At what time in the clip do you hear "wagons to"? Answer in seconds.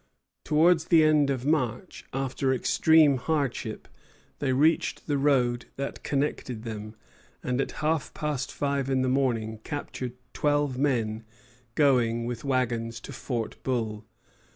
12.43-13.13